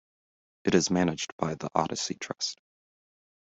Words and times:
It 0.63 0.73
is 0.73 0.89
managed 0.89 1.31
by 1.37 1.53
The 1.53 1.69
Odyssey 1.75 2.15
Trust. 2.15 2.59